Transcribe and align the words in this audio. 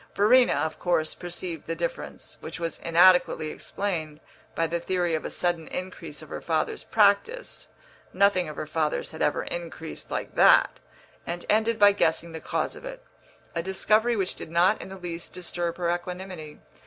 Verena, 0.15 0.53
of 0.55 0.79
course, 0.79 1.13
perceived 1.13 1.67
the 1.67 1.75
difference, 1.75 2.37
which 2.41 2.59
was 2.59 2.79
inadequately 2.79 3.51
explained 3.51 4.19
by 4.55 4.65
the 4.65 4.79
theory 4.79 5.13
of 5.13 5.23
a 5.25 5.29
sudden 5.29 5.67
increase 5.67 6.23
of 6.23 6.29
her 6.29 6.41
father's 6.41 6.83
practice 6.83 7.67
(nothing 8.11 8.49
of 8.49 8.55
her 8.55 8.65
father's 8.65 9.11
had 9.11 9.21
ever 9.21 9.43
increased 9.43 10.09
like 10.09 10.33
that), 10.33 10.79
and 11.27 11.45
ended 11.51 11.77
by 11.77 11.91
guessing 11.91 12.31
the 12.31 12.39
cause 12.41 12.75
of 12.75 12.83
it 12.83 13.05
a 13.53 13.61
discovery 13.61 14.15
which 14.15 14.33
did 14.33 14.49
not 14.49 14.81
in 14.81 14.89
the 14.89 14.97
least 14.97 15.33
disturb 15.33 15.77
her 15.77 15.91
equanimity. 15.93 16.57